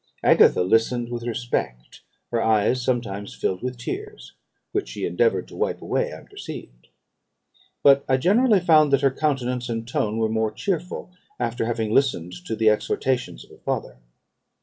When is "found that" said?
8.61-9.01